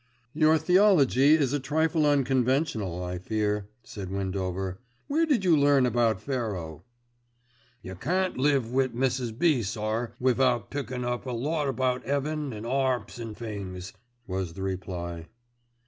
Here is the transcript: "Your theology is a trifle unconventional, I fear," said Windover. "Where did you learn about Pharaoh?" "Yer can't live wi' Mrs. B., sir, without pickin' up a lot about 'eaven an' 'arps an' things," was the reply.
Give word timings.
"Your 0.33 0.57
theology 0.57 1.35
is 1.35 1.53
a 1.53 1.59
trifle 1.59 2.07
unconventional, 2.07 3.03
I 3.03 3.19
fear," 3.19 3.69
said 3.83 4.09
Windover. 4.09 4.79
"Where 5.05 5.27
did 5.27 5.45
you 5.45 5.55
learn 5.55 5.85
about 5.85 6.19
Pharaoh?" 6.23 6.83
"Yer 7.83 7.93
can't 7.93 8.35
live 8.35 8.71
wi' 8.73 8.87
Mrs. 8.87 9.37
B., 9.37 9.61
sir, 9.61 10.13
without 10.19 10.71
pickin' 10.71 11.05
up 11.05 11.27
a 11.27 11.31
lot 11.31 11.67
about 11.67 12.03
'eaven 12.03 12.51
an' 12.51 12.63
'arps 12.63 13.19
an' 13.19 13.35
things," 13.35 13.93
was 14.25 14.53
the 14.55 14.63
reply. 14.63 15.27